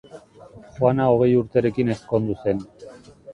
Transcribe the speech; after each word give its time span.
Juana 0.77 1.05
hogei 1.15 1.27
urterekin 1.41 1.93
ezkondu 1.97 2.39
zen. 2.47 2.65